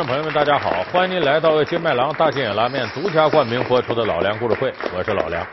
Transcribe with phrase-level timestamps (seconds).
[0.00, 0.82] 观众朋友们，大家好！
[0.90, 5.46] 欢迎您来到金麦郎大金眼拉面独家冠名播出的《老梁故事会》，我是老梁。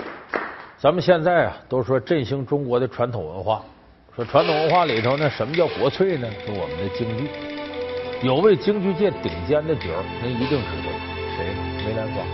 [0.77, 3.62] 咱们现在啊，都说振兴中国的传统文化，
[4.16, 6.30] 说传统文化里头呢，什么叫国粹呢？
[6.45, 7.30] 是我们的京剧。
[8.21, 10.94] 有位京剧界顶尖的角儿，您一定知道
[11.36, 11.53] 谁？
[11.86, 12.25] 梅兰芳。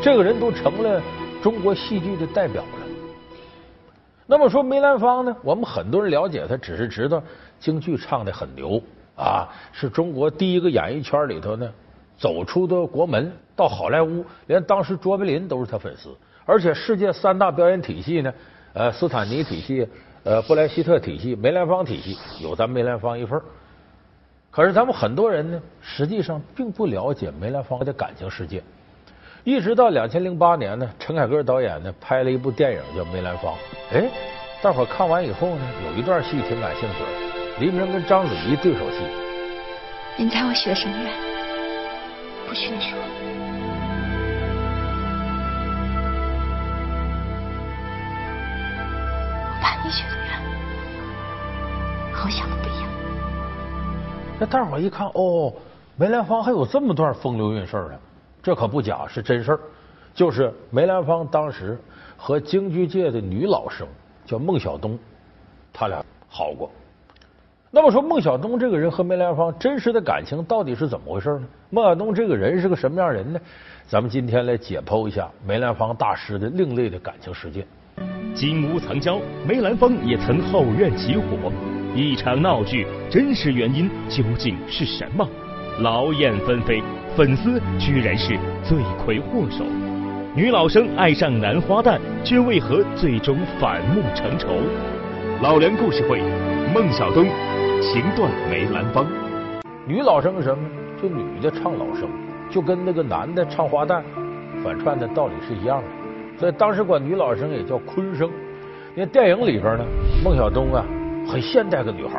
[0.00, 1.02] 这个人都成了
[1.42, 2.86] 中国戏剧的代表了。
[4.26, 5.36] 那么说梅兰芳呢？
[5.42, 7.22] 我们很多人了解他，只是知道
[7.60, 8.80] 京剧唱的很牛。
[9.16, 11.70] 啊，是中国第一个演艺圈里头呢，
[12.18, 16.14] 走出的国门到好莱坞，连当时卓别林都是他粉丝，
[16.44, 18.34] 而且世界三大表演体系呢，
[18.72, 19.88] 呃，斯坦尼体系、
[20.24, 23.40] 呃，布莱希特体系、梅兰芳体系，有咱梅兰芳一份
[24.50, 28.62] 可是咱们很多人呢，实际上并不了解梅兰芳的感情世界。
[29.42, 33.52] 一直到两千零八年呢，陈凯歌导演呢拍了一部电影叫《梅兰芳》，
[33.92, 34.08] 哎，
[34.62, 37.33] 大伙看完以后呢，有一段戏挺感兴趣的。
[37.60, 38.98] 黎明跟章子怡对手戏，
[40.18, 41.12] 您猜我许的什么愿？
[42.48, 42.98] 不许你说。
[49.46, 52.90] 我怕你许的愿和我想的不一样。
[54.40, 55.52] 那大伙一看，哦，
[55.96, 58.00] 梅兰芳还有这么段风流韵事儿啊！
[58.42, 59.60] 这可不假，是真事儿。
[60.12, 61.78] 就是梅兰芳当时
[62.16, 63.86] 和京剧界的女老生
[64.26, 64.98] 叫孟小冬，
[65.72, 66.68] 他俩好过。
[67.74, 71.46] 那么说，孟小冬这个人和梅兰芳真实的感情到底是怎么回事呢？
[71.70, 73.40] 孟小冬这个人是个什么样人呢？
[73.88, 77.66] 咱们今天来解剖一下梅兰芳大师的另类的感情世界。
[78.32, 81.50] 金屋藏娇，梅兰芳也曾后院起火，
[81.96, 85.28] 一场闹剧，真实原因究竟是什么？
[85.80, 86.80] 劳燕分飞，
[87.16, 89.64] 粉丝居然是罪魁祸首。
[90.36, 94.46] 女老生爱上男花旦，却为何最终反目成仇？
[95.42, 96.22] 老梁故事会，
[96.72, 97.26] 孟小冬。
[97.92, 99.06] 情断梅兰芳，
[99.86, 100.68] 女老生是什么呢？
[101.00, 102.08] 就女的唱老生，
[102.50, 104.02] 就跟那个男的唱花旦
[104.64, 105.88] 反串的道理是一样的。
[106.38, 108.30] 所以当时管女老生也叫昆生。
[108.94, 109.84] 那电影里边呢，
[110.24, 110.82] 孟小冬啊，
[111.28, 112.18] 很现代个女孩。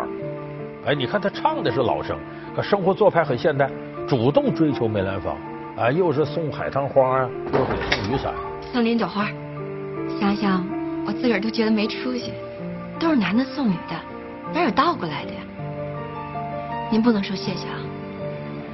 [0.86, 2.16] 哎，你看她唱的是老生，
[2.56, 3.68] 可生活做派很现代，
[4.08, 5.36] 主动追求梅兰芳。
[5.76, 8.34] 啊，又是送海棠花啊，又给送雨伞，
[8.72, 9.28] 送菱角花。
[10.20, 10.64] 想想
[11.08, 12.32] 我自个儿都觉得没出息，
[13.00, 13.96] 都是男的送女的，
[14.54, 15.42] 哪有倒过来的呀？
[16.92, 17.80] 您不能说谢谢啊，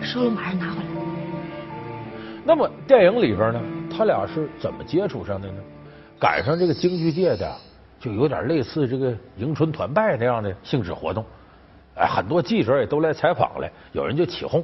[0.01, 0.85] 收了马上拿回来。
[2.43, 5.57] 那么电影里边呢，他俩是怎么接触上的呢？
[6.19, 7.55] 赶上这个京剧界的，
[7.99, 11.23] 就有点类似这个迎春团拜那样的性质活动。
[11.95, 14.63] 哎，很多记者也都来采访了，有人就起哄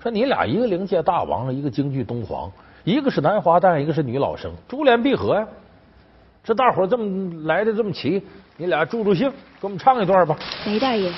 [0.00, 2.50] 说：“你俩一个灵界大王，一个京剧东皇，
[2.84, 5.46] 一个是男花旦，一个是女老生，珠联璧合呀！
[6.44, 8.22] 这大伙这么来的这么齐，
[8.56, 11.10] 你俩助助兴，给我们唱一段吧。”梅大爷。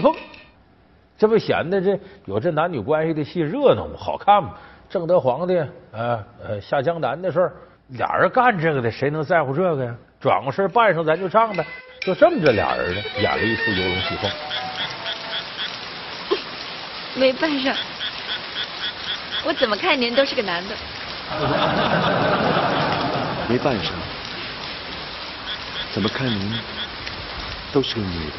[0.00, 0.14] 戏凤，
[1.18, 3.92] 这不显得这有这男女关系的戏热闹吗？
[3.98, 4.54] 好看吗？
[4.88, 5.54] 正德皇帝
[5.92, 7.52] 呃呃下江南的事儿，
[7.88, 9.94] 俩人干这个的，谁能在乎这个呀？
[10.18, 11.64] 转过身扮上咱就唱呗，
[12.00, 14.30] 就这么着俩人呢，演了一出游龙戏凤。
[17.14, 17.76] 没扮上，
[19.44, 20.74] 我怎么看您都是个男的。
[23.48, 23.92] 没扮上，
[25.92, 26.58] 怎么看您
[27.72, 28.36] 都是个女的。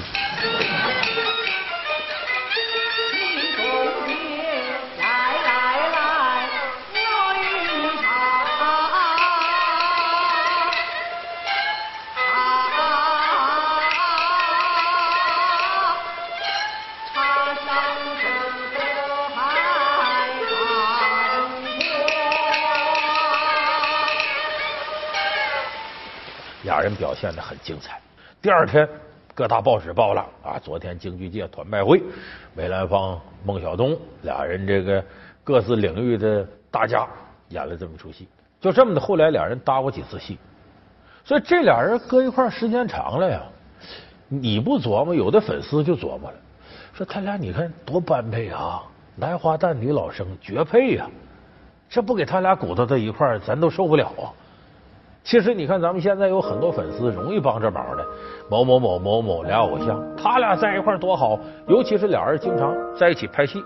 [26.72, 28.00] 俩人表现的很精彩。
[28.42, 28.88] 第二天，
[29.36, 32.02] 各大报纸报了啊，昨天京剧界团拜会，
[32.56, 35.04] 梅兰芳、孟小冬俩人这个
[35.44, 37.06] 各自领域的大家
[37.50, 38.26] 演了这么出戏。
[38.62, 40.38] 就这么的，后来俩人搭过几次戏。
[41.26, 43.42] 所以这俩人搁一块时间长了呀，
[44.30, 46.38] 你不琢磨，有的粉丝就琢磨了，
[46.94, 48.82] 说他俩你看多般配啊，
[49.18, 51.06] 男花旦女老生绝配呀，
[51.90, 54.32] 这不给他俩鼓捣在一块咱都受不了啊。
[55.24, 58.04] 其实你看，咱们现在有很多粉丝容易帮这忙的，
[58.50, 63.64] 某某某某某俩偶像，他俩在一块多好，尤其是俩人经常在一起拍戏，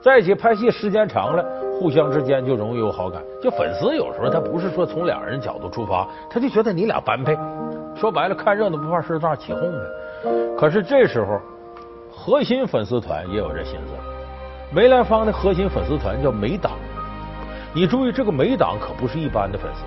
[0.00, 1.44] 在一起拍戏时间长了，
[1.78, 3.22] 互相之间就容易有好感。
[3.42, 7.36] 就粉丝有时候他不是说从两人角度出发，他就觉得你俩般配。
[7.94, 9.78] 说白了，看热闹不怕事大，起哄呗。
[10.56, 11.38] 可是这时候，
[12.10, 13.94] 核心粉丝团也有这心思。
[14.74, 16.72] 梅兰芳的核心粉丝团叫梅党，
[17.74, 19.84] 你注意，这个梅党可不是一般的粉丝，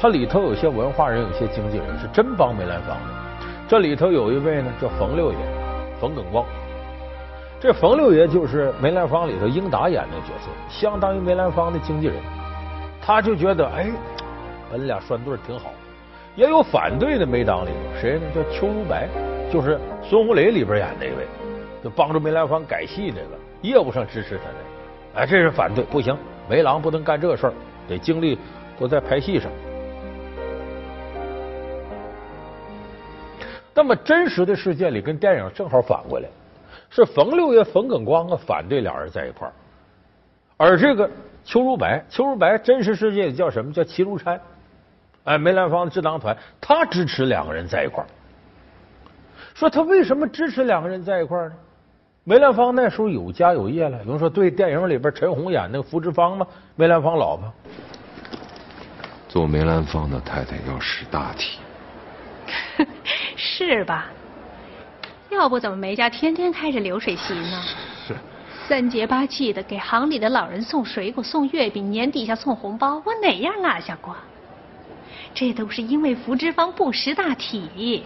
[0.00, 3.14] 它里头有些文化人，有些经纪人是真帮梅兰芳的。
[3.66, 5.38] 这里头有一位呢，叫冯六爷，
[6.00, 6.46] 冯耿光。
[7.60, 12.14] 这冯六爷就是梅兰芳里头英达演的角色，相当于梅兰芳的经纪人。
[13.02, 13.90] 他就觉得，哎，
[14.70, 15.72] 本俩拴对挺好。
[16.36, 18.20] 也有反对的梅党里头，谁呢？
[18.32, 19.08] 叫邱如白，
[19.52, 21.26] 就是孙红雷里边演那位，
[21.82, 25.22] 就帮助梅兰芳改戏那个，业务上支持他的。
[25.22, 26.16] 哎，这是反对，不行，
[26.48, 27.52] 梅郎不能干这事儿，
[27.88, 28.38] 得精力
[28.78, 29.50] 都在拍戏上。
[33.78, 36.28] 那么真实的世界里跟电影正好反过来。
[36.90, 39.52] 是冯六爷冯耿光啊反对俩人在一块儿，
[40.56, 41.08] 而这个
[41.44, 44.40] 邱如白，邱如白真实世界里叫什么叫齐如山？
[45.22, 48.06] 哎，梅兰芳的智囊团，他支持两个人在一块儿。
[49.54, 51.54] 说他为什么支持两个人在一块儿呢？
[52.24, 56.44] 梅兰芳那时候有家有业了，有人说对电影里边陈红演那个福芝芳吗？
[56.74, 57.52] 梅兰芳老婆。
[59.28, 61.60] 做梅兰芳的太太要识大体，
[63.66, 64.06] 是吧？
[65.30, 67.62] 要不怎么梅家天天开着流水席呢？
[68.06, 68.14] 是
[68.68, 74.14] 三节八气的给行里的老人送水果、送月饼，年底下送红包，我哪样落下过？
[75.34, 78.04] 这都是因为福芝芳不识大体。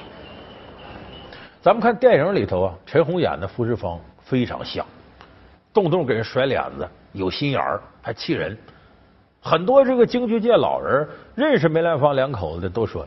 [1.60, 4.84] 咱们看电影里头啊，陈红演的福芝芳非常像，
[5.72, 8.56] 动不动给人甩脸子，有心眼儿，还气人。
[9.40, 13.06] 很多这个京剧界老人认识梅兰芳两口子的都说，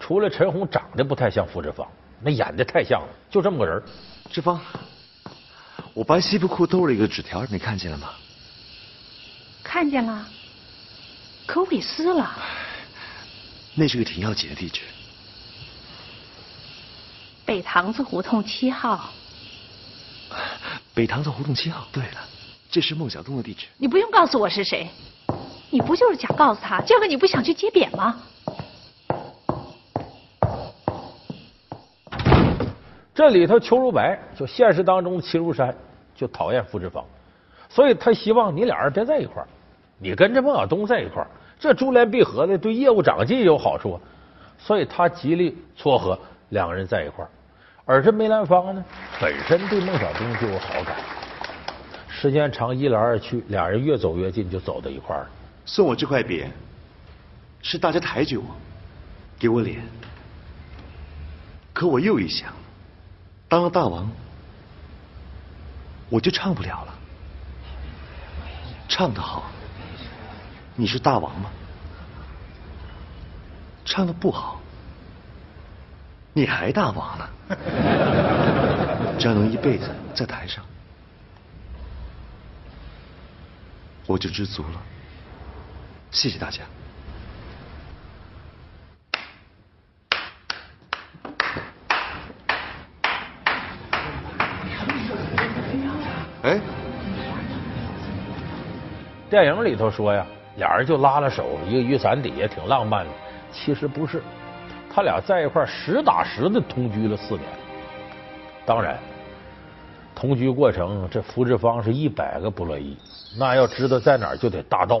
[0.00, 1.86] 除了陈红长得不太像付志芳。
[2.22, 3.80] 那演的太像了，就这么个人。
[4.30, 4.60] 志芳，
[5.94, 8.10] 我白西服裤兜了一个纸条，你看见了吗？
[9.62, 10.26] 看见了，
[11.46, 12.30] 可我给撕了。
[13.74, 14.80] 那是个挺要紧的地址，
[17.44, 19.10] 北塘子胡同七号。
[20.92, 21.86] 北塘子胡同七号。
[21.92, 22.20] 对了，
[22.70, 23.66] 这是孟小冬的地址。
[23.78, 24.90] 你不用告诉我是谁，
[25.70, 28.20] 你不就是想告诉他，就个你不想去接扁吗？
[33.20, 35.76] 这里头，邱如白就现实当中的齐如山
[36.14, 37.04] 就讨厌傅志芳，
[37.68, 39.48] 所以他希望你俩人别在一块儿，
[39.98, 41.28] 你跟着孟小冬在一块儿，
[41.58, 44.00] 这珠联璧合的对业务长进有好处啊，
[44.58, 46.18] 所以他极力撮合
[46.48, 47.28] 两个人在一块儿。
[47.84, 48.82] 而这梅兰芳呢，
[49.20, 50.96] 本身对孟小冬就有好感，
[52.08, 55.28] 时间长一来二去，俩人越走越近，就走到一块儿了。
[55.66, 56.46] 送我这块匾，
[57.60, 58.44] 是大家抬举我，
[59.38, 59.82] 给我脸，
[61.74, 62.50] 可我又一想。
[63.50, 64.08] 当了大王，
[66.08, 66.94] 我就唱不了了。
[68.88, 69.42] 唱得好，
[70.76, 71.50] 你是大王吗？
[73.84, 74.60] 唱的不好，
[76.32, 77.28] 你还大王呢？
[79.18, 80.64] 只要能一辈子在台上，
[84.06, 84.80] 我就知足了。
[86.12, 86.62] 谢谢大家。
[99.30, 103.10] 电影里头说呀，俩人就拉了手，一个雨伞底下挺浪漫的。
[103.52, 104.20] 其实不是，
[104.92, 107.44] 他俩在一块实打实的同居了四年。
[108.66, 108.98] 当然，
[110.16, 112.96] 同居过程这福志芳是一百个不乐意。
[113.38, 115.00] 那要知道在哪儿就得大闹，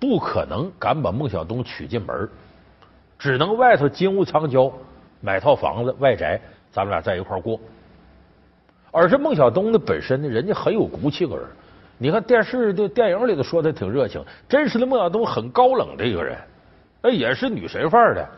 [0.00, 2.28] 不可能敢把孟小冬娶进门，
[3.16, 4.72] 只能外头金屋藏娇，
[5.20, 6.40] 买套房子外宅，
[6.72, 7.60] 咱们俩在一块过。
[8.90, 11.46] 而是孟小冬呢，本身呢，人家很有骨气个人。
[12.02, 16.36] 你看电视的电影里头说他挺热情，真实的孟小冬很高冷的一个人，
[17.00, 18.28] 那也是女神范儿的。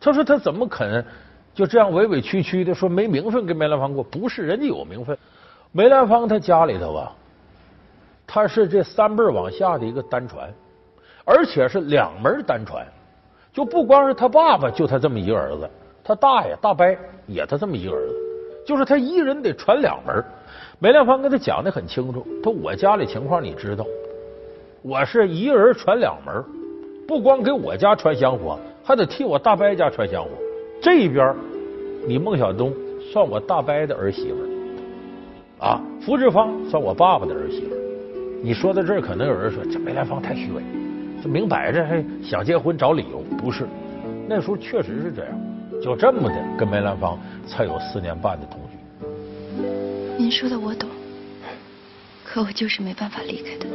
[0.00, 1.06] 他说他怎么肯
[1.54, 4.02] 就这样委委屈屈的说没名分跟梅兰芳过？
[4.02, 5.16] 不是，人家有名分。
[5.70, 7.12] 梅兰芳他家里头啊，
[8.26, 10.52] 他是这三辈往下的一个单传，
[11.24, 12.84] 而且是两门单传，
[13.52, 15.70] 就不光是他爸爸就他这么一个儿子，
[16.02, 16.84] 他大爷大伯
[17.28, 18.14] 也他这么一个儿子。
[18.66, 20.24] 就是他一人得传两门，
[20.78, 22.26] 梅兰芳跟他讲的很清楚。
[22.42, 23.84] 他我家里情况你知道，
[24.82, 26.44] 我是一人传两门，
[27.08, 30.30] 不光给我家传香火，还得替我大伯家传香火。
[30.82, 31.34] 这一边
[32.06, 37.74] 你孟小冬算我大伯的儿媳妇啊，福芝芳算我爸爸的儿媳妇。
[38.42, 40.62] 你说到这儿，可能有人说这梅兰芳太虚伪，
[41.22, 43.20] 这明摆着还想结婚找理由。
[43.38, 43.66] 不是，
[44.28, 45.32] 那时候确实是这样。
[45.82, 48.60] 就这么的跟梅兰芳才有四年半的同。
[50.18, 50.88] 您说的我懂，
[52.24, 53.66] 可我就是没办法离开他。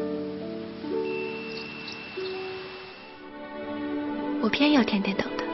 [4.41, 5.45] 我偏要天天等他，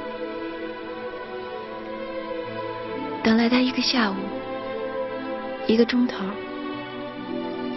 [3.22, 4.16] 等来他一个下午，
[5.68, 6.24] 一个钟头，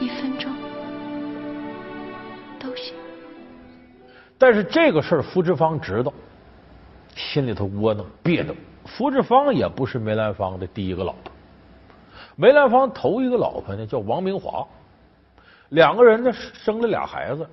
[0.00, 0.48] 一分钟
[2.60, 2.94] 都行。
[4.38, 6.12] 但是这个事儿，福芝芳知道，
[7.16, 8.54] 心里头窝囊别扭。
[8.86, 11.29] 福芝芳也不是梅兰芳的第一个老婆，
[12.40, 14.66] 梅兰芳头一个老婆呢叫王明华，
[15.68, 17.46] 两个人呢生了俩孩子，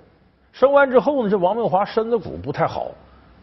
[0.54, 2.92] 生完之后呢，这王明华身子骨不太好。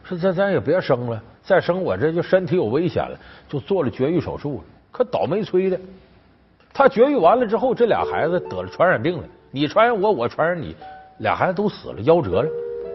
[0.05, 4.65] 说咱咱也别生了，再生我这就身体有危险了，就做了绝育手术了。
[4.91, 5.79] 可倒霉催的，
[6.73, 10.75] 他绝育完了之后，这俩孩子得了传染病了，你传染我，我传染你，
[11.19, 12.49] 俩孩子都死了，夭折了，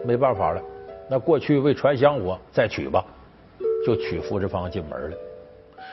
[0.04, 0.60] 没办法了。
[1.08, 3.04] 那过去为传香火，再娶吧，
[3.86, 5.16] 就娶福芝芳进门了。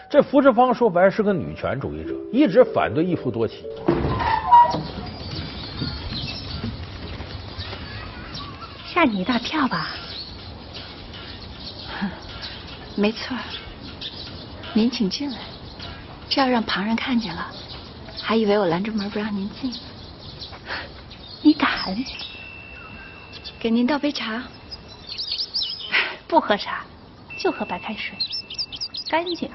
[0.10, 3.66] 这福芝芳说白是个女权主义者，一直反对一夫多妻。
[8.86, 9.90] 吓你一大跳吧？
[12.96, 13.38] 没错，
[14.74, 15.38] 您请进来。
[16.30, 17.48] 这要让旁人看见了，
[18.22, 19.74] 还以为我拦着门不让您进。
[21.42, 21.96] 你敢？
[23.60, 24.42] 给您倒杯茶。
[26.28, 26.86] 不喝茶，
[27.38, 28.18] 就喝白开水，
[29.10, 29.50] 干净。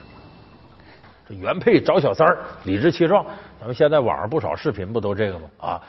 [1.41, 3.25] 原配找小三儿，理直气壮。
[3.61, 5.49] 咱们现在网上不少视频不都这个吗？
[5.59, 5.83] 啊！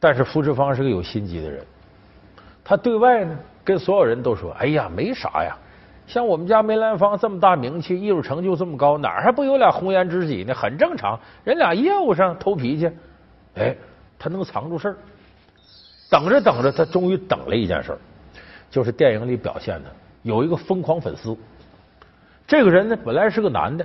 [0.00, 1.64] 但是付志芳是个有心机的人，
[2.62, 5.56] 他对外呢跟所有人都说：“哎呀，没啥呀。”
[6.06, 10.54] 像我们家梅兰芳这么大名气，艺术成就这么高，哪还不有俩红颜知己呢？
[10.54, 12.90] 很正常，人俩业务上偷脾气，
[13.56, 13.76] 哎，
[14.18, 14.96] 他能藏住事儿。
[16.08, 17.98] 等着等着，他终于等了一件事儿，
[18.70, 19.90] 就是电影里表现的
[20.22, 21.36] 有一个疯狂粉丝。
[22.46, 23.84] 这个人呢，本来是个男的，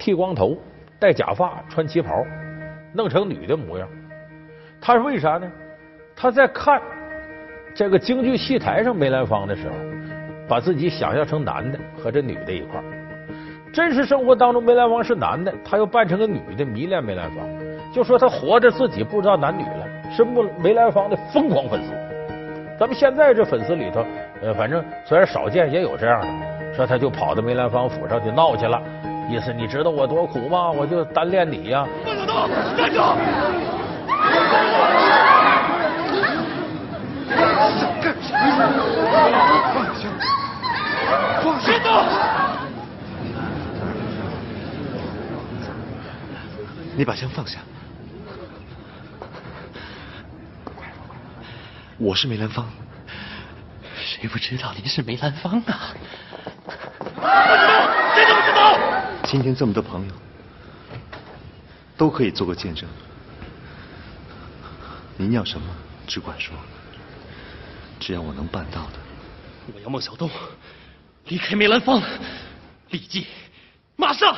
[0.00, 0.56] 剃光头，
[0.98, 2.24] 戴假发，穿旗袍，
[2.92, 3.86] 弄成女的模样。
[4.80, 5.48] 他是为啥呢？
[6.16, 6.82] 他在看
[7.74, 9.74] 这个京剧戏台上梅兰芳的时候。
[10.48, 12.84] 把自己想象成男的和这女的一块儿，
[13.72, 17.46] 真实生活当中梅兰芳是男的，他又扮成个女的迷恋梅兰芳，
[17.94, 21.92] 就说他活着自己不知道男女了，是梅梅兰芳的疯狂粉丝。
[22.80, 24.04] 咱们现在这粉丝里头，
[24.42, 28.82] 呃，反正虽然少见，也有这样的，说他就跑到梅兰芳府上去闹去了，
[29.30, 30.68] 意思你知道我多苦吗？
[30.70, 31.86] 我就单恋你呀！
[32.04, 32.96] 放小刀，站住！
[37.78, 38.58] 想干什么？
[39.72, 40.02] 放下！
[41.44, 41.70] 放下！
[46.96, 47.60] 你把枪放下。
[51.98, 52.66] 我是梅兰芳，
[53.96, 55.94] 谁不知道您是梅兰芳啊？
[58.14, 58.99] 谁都不知道。
[59.30, 60.12] 今天这么多朋友，
[61.96, 62.90] 都可以做个见证。
[65.16, 65.68] 您要什么，
[66.04, 66.52] 只管说，
[68.00, 68.94] 只要我能办到的。
[69.72, 70.28] 我要孟小冬
[71.26, 72.02] 离开梅兰芳，
[72.88, 73.24] 立即，
[73.94, 74.36] 马上，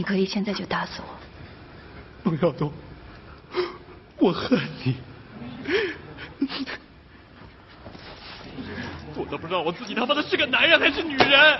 [0.00, 1.14] 你可以现在就打死我。
[2.22, 2.72] 孟小冬，
[4.16, 4.96] 我恨你，
[9.14, 11.58] 我都不知道我自己他妈的是个男人还是女人。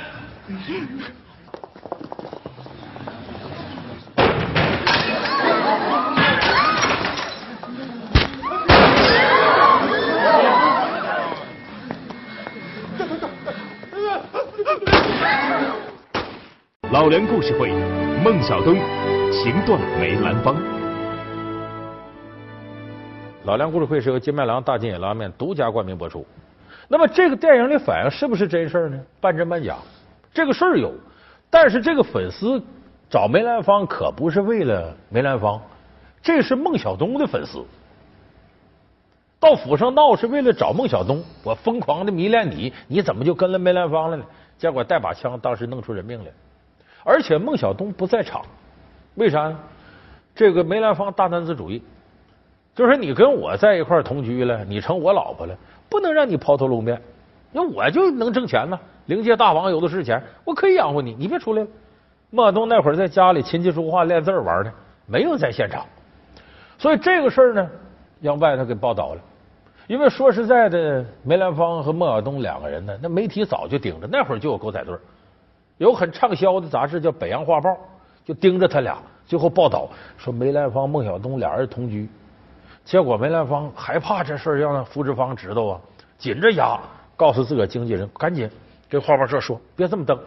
[16.90, 17.70] 老梁故事会，
[18.22, 18.74] 孟小冬
[19.32, 20.54] 情断梅兰芳。
[23.44, 26.26] 老梁故事会是由金麦郎大金野拉面独家冠名播出。
[26.86, 29.00] 那么这个电影里反映是不是真事儿呢？
[29.22, 29.76] 半真半假。
[30.34, 30.92] 这个事儿有，
[31.48, 32.62] 但是这个粉丝
[33.08, 35.58] 找梅兰芳可不是为了梅兰芳，
[36.22, 37.64] 这是孟小冬的粉丝。
[39.38, 44.24] 到府上闹是为了找孟小冬，我疯狂的迷恋你，你怎么就跟了梅兰芳了呢？
[44.58, 46.30] 结果带把枪，当时弄出人命来。
[47.04, 48.42] 而且孟小冬不在场，
[49.14, 49.58] 为啥呢？
[50.34, 51.82] 这个梅兰芳大男子主义，
[52.74, 55.56] 就是你跟我在一块同居了，你成我老婆了，
[55.88, 57.00] 不能让你抛头露面。
[57.52, 61.68] 那我就能挣钱呢，灵界大王有的是钱，我可以养活你，你别出来了。
[62.30, 64.72] 孟小冬那会儿在家里琴棋书画练字玩呢，
[65.06, 65.84] 没有在现场。
[66.78, 67.68] 所以这个事儿呢，
[68.20, 69.20] 让外头给报道了。
[69.88, 74.94] 因为说实在的，梅兰芳和孟小冬两个人呢，那媒体早就盯着，那会儿就有狗仔队。
[75.80, 77.70] 有很畅销的杂志叫《北洋画报》，
[78.22, 82.06] 就盯着他俩，最后报道说梅兰芳、孟小冬俩人同居。
[82.84, 85.80] 结果梅兰芳害怕这事让福芝芳知道啊，
[86.18, 86.78] 紧着牙
[87.16, 88.50] 告诉自个经纪人，赶紧
[88.90, 90.18] 跟画报社说，别这么登。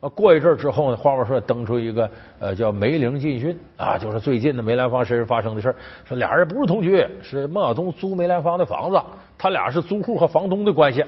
[0.00, 8.98] 啊，过一阵之后呢，画报社登出一个呃叫梅玲禁讯啊，就是最近的梅兰芳身上发生的事说俩人不是同居，是孟小冬租梅兰芳的房子，
[9.36, 11.04] 他俩是租户和房东的关系。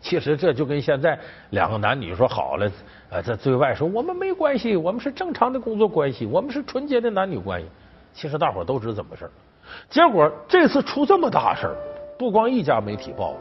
[0.00, 1.18] 其实这就跟现在
[1.50, 2.70] 两个男女说好了，
[3.10, 7.66] 呃，在对外说我们没关系，我们是正常的工作关系，我们是纯洁的男女关系。
[8.12, 9.30] 其实大伙都知道怎么回事
[9.88, 11.76] 结果这次出这么大事儿，
[12.18, 13.34] 不光一家媒体报，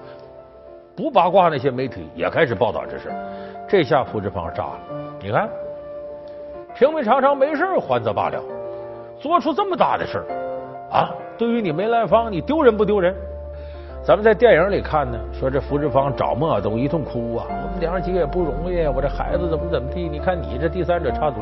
[0.96, 3.10] 不八卦那些媒体也开始报道这事
[3.68, 4.80] 这下傅志芳炸了。
[5.22, 5.50] 你看，
[6.76, 8.44] 平平常常没事还则罢了，
[9.20, 10.26] 做出这么大的事儿
[10.92, 11.10] 啊！
[11.38, 13.16] 对于你梅兰芳，你丢人不丢人？
[14.06, 20.10] 咱们在电影里看呢，说这傅志芳找孟小冬一通哭啊，我们娘几个也不容易，我这孩子怎么怎么地？
[20.10, 21.38] 你看你这第三者插足。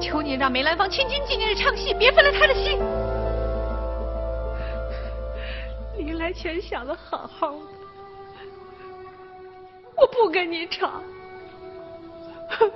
[0.00, 2.78] 求你让梅兰芳清清静静的唱戏，别分了他的心。
[5.96, 7.58] 临来前想的好好的，
[9.96, 10.88] 我不跟你吵，
[12.48, 12.70] 哼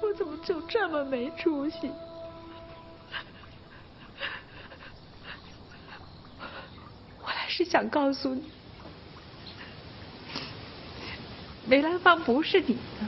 [0.00, 1.90] 我怎么就这么没出息？
[7.20, 8.44] 我还是想告诉你，
[11.66, 13.06] 梅兰芳不是你的，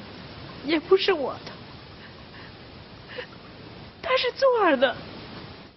[0.67, 1.53] 也不是我的。
[4.03, 4.95] 他是做儿的，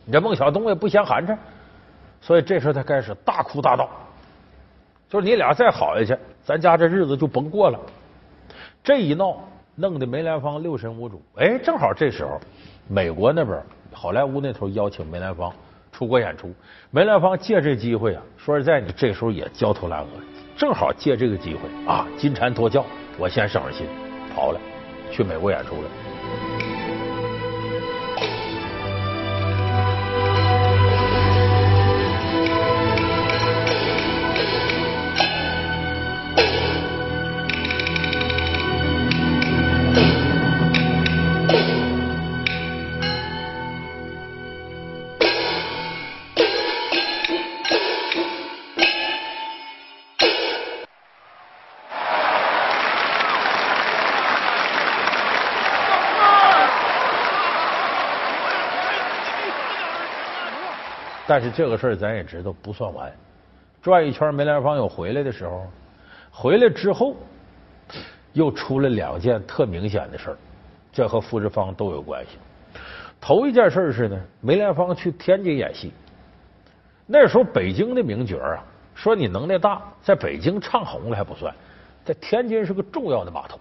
[0.03, 1.37] 你这孟小冬也不嫌寒碜，
[2.19, 3.89] 所以这时候他开始大哭大闹，
[5.07, 7.79] 就是你俩再好下去，咱家这日子就甭过了。
[8.83, 11.23] 这一闹，弄得梅兰芳六神无主。
[11.37, 12.37] 哎，正好这时候，
[12.89, 15.53] 美国那边好莱坞那头邀请梅兰芳
[15.97, 16.53] 出国演出，
[16.91, 20.07] 梅兰芳借这机会啊，说实在，你这时候也焦头烂额，
[20.55, 21.61] 正好借这个机会
[21.91, 22.85] 啊，金蝉脱壳，
[23.17, 23.87] 我先省着心，
[24.31, 24.59] 跑了，
[25.09, 25.89] 去美国演出了。
[61.27, 63.11] 但是这个事儿咱也知道不算完，
[63.81, 65.67] 转一圈梅兰芳又回来的时候，
[66.31, 67.15] 回来之后
[68.31, 70.37] 又出了两件特明显的事儿，
[70.93, 72.37] 这和傅志芳都有关系。
[73.19, 75.91] 头一件事是呢，梅兰芳去天津演戏，
[77.05, 78.63] 那时候北京的名角啊，
[78.95, 81.53] 说你能耐大，在北京唱红了还不算，
[82.05, 83.59] 在天津是个重要的码头，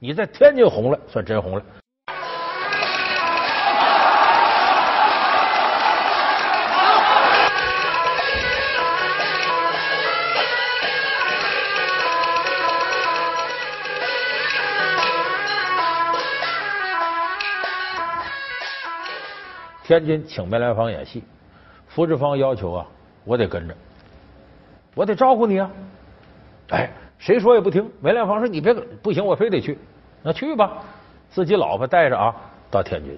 [0.00, 1.62] 你在天津红了算真红了。
[19.84, 21.22] 天津请梅兰芳演戏，
[21.86, 22.86] 福志芳要求啊，
[23.24, 23.74] 我得跟着，
[24.94, 25.70] 我得照顾你啊！
[26.70, 27.86] 哎，谁说也不听。
[28.00, 29.78] 梅兰芳说：“你别不行，我非得去。”
[30.24, 30.78] 那去吧，
[31.28, 32.34] 自己老婆带着啊，
[32.70, 33.14] 到天津。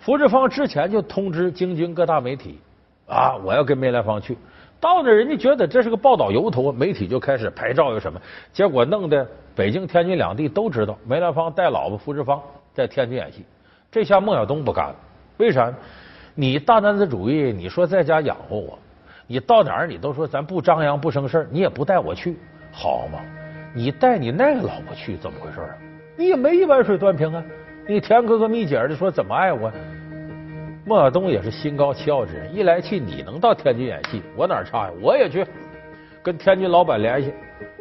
[0.00, 2.58] 福志芳之前就通知京津各大媒体
[3.06, 4.36] 啊，我要跟梅兰芳去。
[4.80, 8.20] 到那人家觉得这是个报道由头，媒体就开始拍照有什么，
[8.52, 13.44] 结果弄得北京、天津两地都知道梅兰芳带老婆福志芳在天津演戏。
[13.92, 14.96] 这下孟小冬不干了。
[15.36, 15.72] 为啥？
[16.34, 18.78] 你大男子主义，你说在家养活我，
[19.26, 22.36] 你到哪儿你都说咱不张扬不生事儿，你也不带我去，
[22.72, 23.20] 好吗？
[23.72, 25.76] 你带你那个老婆去，怎么回事啊？
[26.16, 27.42] 你也没一碗水端平啊！
[27.88, 29.70] 你甜哥哥蜜姐的说怎么爱我？
[30.86, 34.90] 孟小冬也是心高气傲之人，一来气你能到天津演戏，我哪差呀？
[35.00, 35.46] 我也去，
[36.22, 37.32] 跟天津老板联系。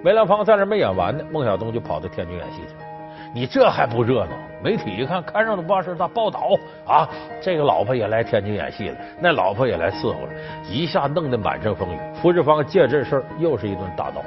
[0.04, 2.83] 梅兰芳在那没演完呢，孟小冬就跑到天津演戏去了。
[3.34, 4.32] 你这还不热闹？
[4.64, 6.52] 媒体一看，看上的不事大报道
[6.86, 7.10] 啊！
[7.42, 10.30] 这个老婆也来天津演戏了，那老婆也来伺候了，
[10.70, 11.98] 一下弄得满城风雨。
[12.22, 14.24] 傅志芳借这事儿又是一顿大闹。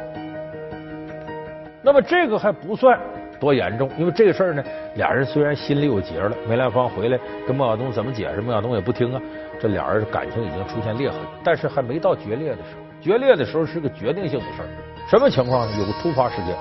[1.82, 2.98] 那么这个还不算
[3.38, 4.64] 多严重，因为这个事儿呢，
[4.96, 9.22] 俩人虽然心里有结了，梅兰芳回来跟孟小冬怎么解释，孟小冬也不听啊。
[9.60, 12.82] 这俩人感情已经出现裂痕，但是还没到决裂的时候。
[13.00, 14.68] 决裂的时候是个决定性的事儿，
[15.08, 15.76] 什么情况呢？
[15.78, 16.54] 有个突发事件。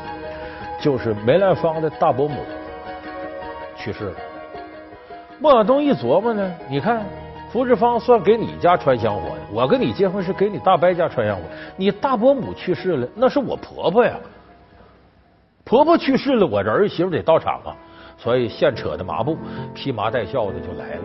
[0.80, 2.42] 就是梅兰芳的大伯母
[3.76, 4.16] 去世了。
[5.40, 7.04] 孟小冬一琢磨呢，你看，
[7.52, 11.44] 福芝芳算给你家传香火的，我跟你结婚是给你大伯家传香火。
[11.76, 14.14] 你大伯母去世了，那是我婆婆呀，
[15.64, 17.76] 婆婆去世了，我这儿媳妇得到场啊。
[18.18, 19.38] 所以现扯的麻布，
[19.74, 21.02] 披麻戴孝的就来了。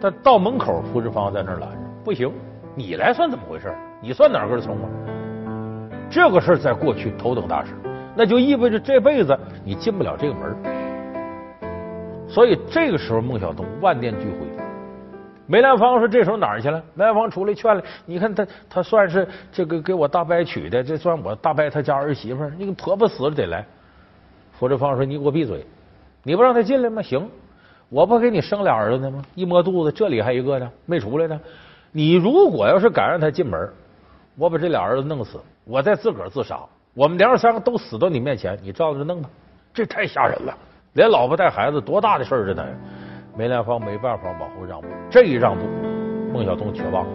[0.00, 2.30] 但到门口，福芝芳在那儿拦着，不行，
[2.74, 3.74] 你来算怎么回事？
[4.02, 4.88] 你算哪根葱啊？
[6.10, 7.72] 这个事儿在过去头等大事，
[8.16, 10.56] 那就意味着这辈子你进不了这个门。
[12.28, 14.46] 所以这个时候，孟小冬万念俱灰。
[15.46, 22.48] 梅兰芳说：“这时候哪儿去了？”梅兰芳出来劝了：“你看他，他算是这个给我大伯娶的，这算我大伯他家儿媳妇。
[22.56, 23.66] 那个婆婆死了得来。”
[24.58, 25.66] 佛志芳说：“你给我闭嘴！
[26.22, 27.02] 你不让他进来吗？
[27.02, 27.28] 行，
[27.88, 29.24] 我不给你生俩儿子呢吗？
[29.34, 31.40] 一摸肚子，这里还一个呢，没出来呢。
[31.90, 33.68] 你如果要是敢让他进门，
[34.36, 36.60] 我把这俩儿子弄死，我再自个儿自杀，
[36.94, 39.30] 我们娘三个都死到你面前，你照着弄吧。
[39.72, 40.56] 这太吓人了，
[40.94, 42.66] 连老婆带孩子多大的事儿这呢？”
[43.38, 45.64] 梅兰芳没办法往后让步，这一让步，
[46.32, 47.06] 孟小冬绝望。
[47.06, 47.10] 了，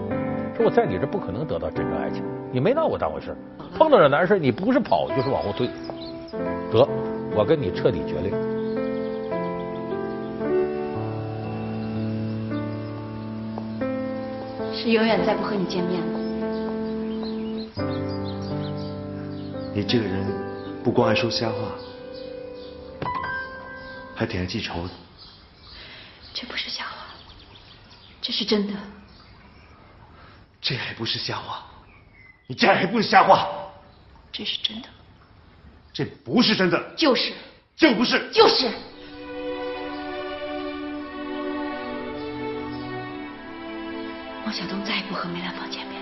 [0.55, 3.35] 说我在你这不可能得到真正爱情，你没拿我当回事
[3.77, 5.67] 碰到点难事你不是跑就是往后退，
[6.71, 6.87] 得，
[7.35, 8.31] 我跟你彻底决裂，
[14.73, 16.24] 是永远再不和你见面了。
[19.75, 20.25] 你这个人
[20.81, 21.57] 不光爱说瞎话，
[24.15, 24.93] 还挺爱记仇的。
[26.33, 27.07] 这不是瞎话，
[28.21, 28.73] 这是真的。
[30.61, 31.65] 这还不是瞎话？
[32.47, 33.49] 你这还不是瞎话？
[34.31, 34.87] 这是真的。
[35.91, 36.81] 这不是真的。
[36.95, 37.33] 就是。
[37.75, 38.31] 就不是。
[38.31, 38.71] 就是。
[44.45, 45.94] 王晓东再也不和梅兰芳见面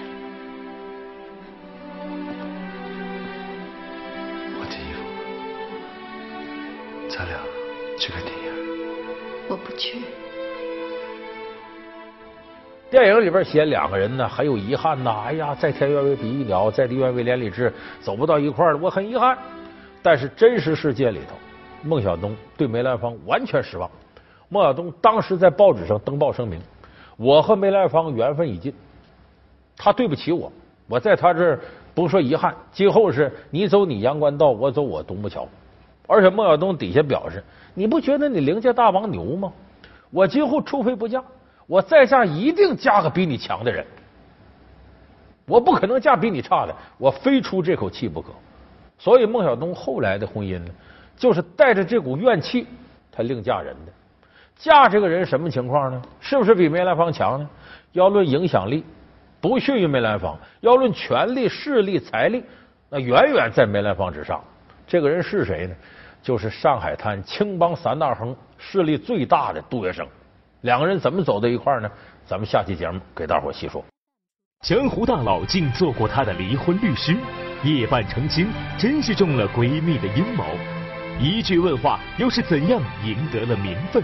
[9.83, 9.97] 去。
[12.89, 15.23] 电影里边写两个人呢，很有遗憾呐。
[15.25, 19.37] 哎呀，在天愿为比翼鸟，在地愿为连理枝，走不到一块儿了，我很遗憾。
[20.01, 21.35] 但是真实世界里头，
[21.81, 23.89] 孟小冬对梅兰芳完全失望。
[24.47, 26.61] 孟小冬当时在报纸上登报声明
[27.17, 28.73] ：“我和梅兰芳缘分已尽，
[29.75, 30.51] 他对不起我，
[30.87, 31.59] 我在他这儿
[31.95, 35.47] 不说遗憾，今后是你走你阳关道，我走我独木桥。”
[36.05, 37.43] 而且孟小冬底下表示
[37.73, 39.51] ：“你不觉得你凌家大王牛吗？
[40.13, 41.21] 我今后除非不嫁。”
[41.65, 43.85] 我再嫁一定嫁个比你强的人，
[45.45, 48.33] 我不可能嫁比你差的，我非出这口气不可。
[48.99, 50.65] 所以孟小冬后来的婚姻呢，
[51.15, 52.67] 就是带着这股怨气，
[53.13, 53.93] 他另嫁人的。
[54.57, 56.01] 嫁这个人什么情况呢？
[56.19, 57.49] 是不是比梅兰芳强呢？
[57.93, 58.83] 要论影响力，
[59.39, 62.43] 不逊于梅兰芳；要论权力、势力、财力，
[62.89, 64.43] 那远远在梅兰芳之上。
[64.85, 65.75] 这个人是谁呢？
[66.23, 70.07] 就是上海滩青帮三大亨势力最大的杜月笙。
[70.61, 71.91] 两个人怎么走到一块儿呢？
[72.25, 73.83] 咱们下期节目给大伙细说。
[74.63, 77.17] 江湖大佬竟做过他的离婚律师，
[77.65, 80.45] 夜半成亲，真是中了闺蜜的阴谋。
[81.19, 84.01] 一句问话，又是怎样赢得了名分？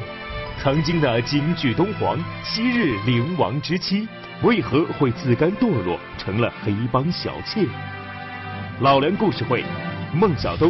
[0.62, 4.05] 曾经的京剧东皇，昔日灵王之妻，
[4.43, 7.65] 为何会自甘堕落，成了黑帮小妾？
[8.82, 9.63] 老梁故事会，
[10.13, 10.69] 孟小冬。